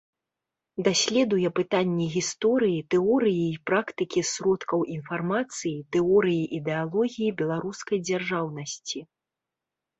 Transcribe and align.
Даследуе 0.85 1.47
пытанні 1.59 2.07
гісторыі, 2.15 2.79
тэорыі 2.95 3.45
і 3.51 3.59
практыкі 3.73 4.25
сродкаў 4.31 4.79
інфармацыі, 4.95 5.77
тэорыі 5.99 6.43
ідэалогіі 6.63 7.33
беларускай 7.45 7.97
дзяржаўнасці. 8.11 8.99